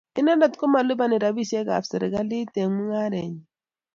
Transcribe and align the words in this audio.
Inendet 0.19 0.53
komalipani 0.59 1.15
rabisiek 1.23 1.67
ab 1.75 1.85
serikalit 1.89 2.51
eng 2.61 2.71
mungaret 2.75 3.13
nyin. 3.13 3.33